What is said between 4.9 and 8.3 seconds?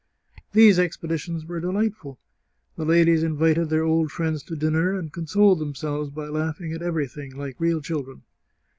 and consoled themselves by laughing at everything, like real children.